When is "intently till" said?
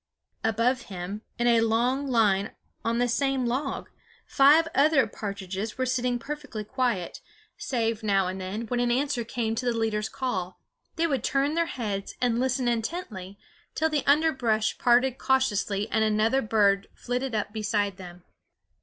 12.67-13.89